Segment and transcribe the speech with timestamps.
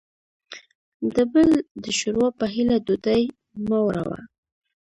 [1.15, 1.49] دبل
[1.83, 3.23] دشوروا په هیله ډوډۍ
[3.67, 4.19] مه وړه وه